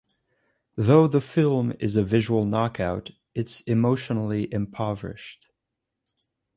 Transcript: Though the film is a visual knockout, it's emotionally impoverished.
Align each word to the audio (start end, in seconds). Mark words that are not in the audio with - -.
Though 0.75 1.05
the 1.05 1.21
film 1.21 1.73
is 1.79 1.95
a 1.95 2.03
visual 2.03 2.43
knockout, 2.43 3.11
it's 3.35 3.61
emotionally 3.67 4.51
impoverished. 4.51 5.49